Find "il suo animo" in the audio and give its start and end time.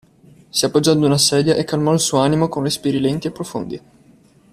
1.93-2.47